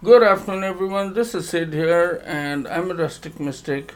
[0.00, 1.12] Good afternoon, everyone.
[1.12, 3.94] This is Sid here, and I'm a rustic mystic.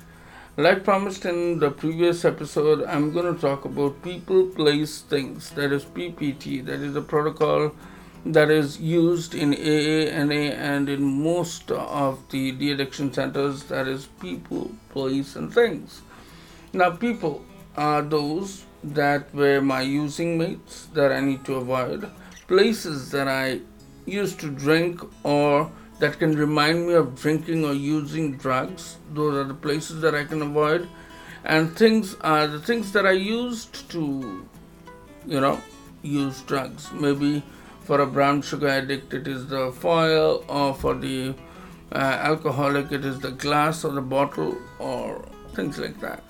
[0.57, 5.51] Like promised in the previous episode, I'm going to talk about people, place, things.
[5.51, 6.67] That is PPT.
[6.67, 7.71] That is a protocol
[8.27, 13.63] that is used in AA, NA, and in most of the de-addiction centers.
[13.63, 16.03] That is people, place, and things.
[16.73, 17.45] Now, people
[17.77, 22.11] are those that were my using mates that I need to avoid,
[22.49, 23.61] places that I
[24.05, 25.71] used to drink or
[26.03, 28.97] that can remind me of drinking or using drugs.
[29.15, 30.89] Those are the places that I can avoid.
[31.45, 34.45] And things are the things that I used to,
[35.25, 35.61] you know,
[36.03, 36.91] use drugs.
[36.93, 37.45] Maybe
[37.85, 41.37] for a brown sugar addict, it is the foil, or for the
[41.93, 41.99] uh,
[42.31, 46.25] alcoholic, it is the glass or the bottle, or things like that.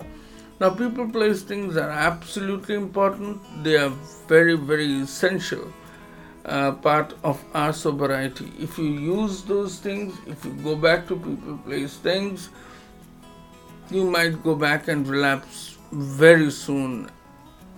[0.61, 3.93] Now, people place things are absolutely important, they are
[4.29, 5.73] very, very essential
[6.45, 8.53] uh, part of our sobriety.
[8.59, 12.49] If you use those things, if you go back to people, place, things,
[13.91, 17.11] you might go back and relapse very soon.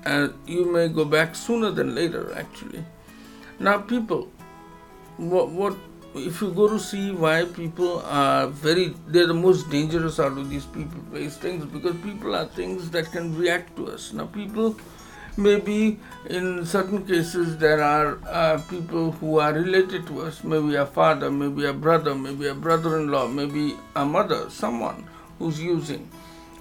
[0.04, 2.84] And you may go back sooner than later, actually.
[3.58, 4.30] Now, people,
[5.16, 5.76] what, what
[6.14, 10.48] if you go to see why people are very, they're the most dangerous out of
[10.48, 14.12] these people place things because people are things that can react to us.
[14.12, 14.76] Now, people
[15.36, 15.98] maybe
[16.30, 21.30] in certain cases there are uh, people who are related to us maybe a father
[21.30, 26.08] maybe a brother maybe a brother-in-law maybe a mother someone who's using.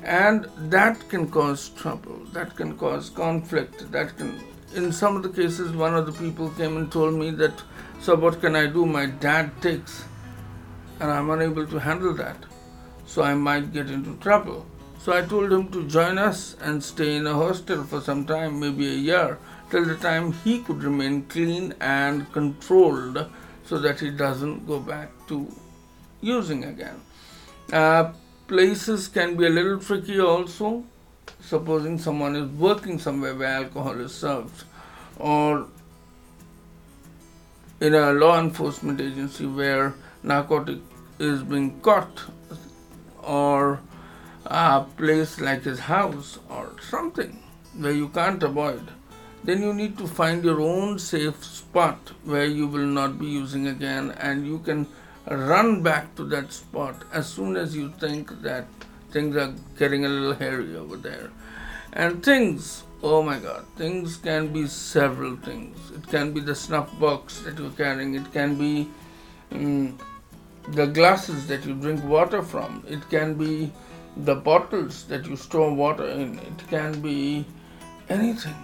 [0.04, 4.40] And that can cause trouble that can cause conflict that can
[4.76, 7.54] in some of the cases one of the people came and told me that
[8.02, 8.86] so what can i do?
[8.86, 10.04] My dad takes
[11.00, 12.38] and i'm unable to handle that
[13.06, 14.66] so i might get into trouble
[15.04, 18.62] so I told him to join us and stay in a hostel for some time,
[18.62, 19.38] maybe a year,
[19.70, 23.26] till the time he could remain clean and controlled
[23.66, 25.54] so that he doesn't go back to
[26.22, 27.02] using again.
[27.74, 28.14] Uh,
[28.48, 30.86] places can be a little tricky also.
[31.42, 34.64] Supposing someone is working somewhere where alcohol is served,
[35.20, 35.68] or
[37.82, 40.80] in a law enforcement agency where narcotic
[41.20, 42.22] is being caught,
[43.22, 43.82] or
[44.78, 47.40] a place like his house or something
[47.78, 48.92] where you can't avoid,
[49.44, 53.68] then you need to find your own safe spot where you will not be using
[53.68, 54.88] again and you can
[55.30, 58.66] run back to that spot as soon as you think that
[59.12, 61.30] things are getting a little hairy over there.
[61.94, 65.78] And things, oh my god, things can be several things.
[65.92, 68.90] It can be the snuff box that you're carrying, it can be
[69.52, 69.98] um,
[70.70, 73.72] the glasses that you drink water from, it can be
[74.18, 76.40] the bottles that you store water in.
[76.40, 77.46] It can be
[78.10, 78.56] anything.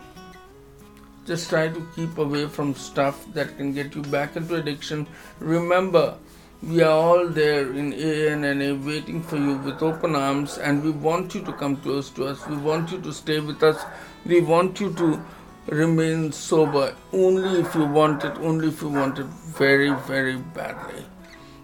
[1.25, 5.07] Just try to keep away from stuff that can get you back into addiction.
[5.39, 6.17] Remember,
[6.61, 10.91] we are all there in AA, NA waiting for you with open arms, and we
[10.91, 12.45] want you to come close to us.
[12.47, 13.85] We want you to stay with us.
[14.25, 15.21] We want you to
[15.67, 21.05] remain sober only if you want it, only if you want it very, very badly.